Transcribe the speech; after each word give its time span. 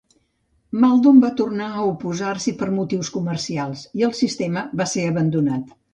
Maldon 0.85 1.19
va 1.25 1.29
tornar 1.41 1.67
a 1.67 1.83
oposar-s'hi 1.89 2.53
per 2.63 2.69
motius 2.79 3.11
comercials 3.19 3.85
i 4.01 4.07
el 4.09 4.17
sistema 4.23 4.65
va 4.83 4.89
ser 4.95 5.05
abandonat. 5.11 5.75